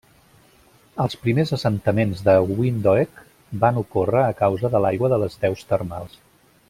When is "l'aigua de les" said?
4.87-5.39